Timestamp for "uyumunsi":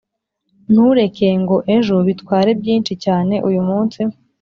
3.47-3.99